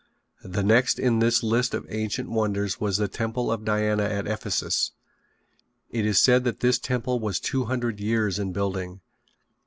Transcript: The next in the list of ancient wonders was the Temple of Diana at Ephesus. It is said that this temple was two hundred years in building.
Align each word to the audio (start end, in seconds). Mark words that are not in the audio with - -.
The 0.43 0.63
next 0.63 0.97
in 0.97 1.19
the 1.19 1.39
list 1.43 1.75
of 1.75 1.85
ancient 1.87 2.27
wonders 2.27 2.79
was 2.81 2.97
the 2.97 3.07
Temple 3.07 3.51
of 3.51 3.63
Diana 3.63 4.01
at 4.01 4.25
Ephesus. 4.25 4.93
It 5.91 6.07
is 6.07 6.19
said 6.19 6.43
that 6.43 6.59
this 6.61 6.79
temple 6.79 7.19
was 7.19 7.39
two 7.39 7.65
hundred 7.65 7.99
years 7.99 8.39
in 8.39 8.51
building. 8.51 9.01